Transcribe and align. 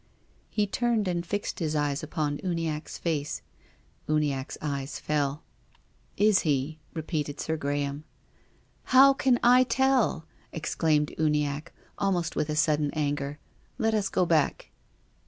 "He 0.49 0.65
turned 0.65 1.07
and 1.07 1.23
fi.xcd 1.23 1.59
his 1.59 1.75
eyes 1.75 2.01
upon 2.01 2.39
Uniacke's 2.39 2.97
face. 2.97 3.43
Uniacke's 4.09 4.57
eyes 4.59 4.99
fell." 4.99 5.43
Is 6.31 6.39
he?" 6.39 6.79
repeated 6.95 7.39
Sir 7.39 7.55
Graham." 7.55 8.03
How 8.95 9.13
can 9.13 9.39
I 9.43 9.61
tell?" 9.63 10.25
exclaimed 10.51 11.13
Uniacke, 11.19 11.69
almost 11.99 12.35
with 12.35 12.49
a 12.49 12.55
sudden 12.55 12.89
anger." 12.95 13.37
Let 13.77 13.93
us 13.93 14.09
go 14.09 14.25
back." 14.25 14.71